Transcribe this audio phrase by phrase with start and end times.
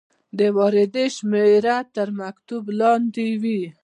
[0.37, 3.63] د واردې شمیره تر مکتوب لاندې وي.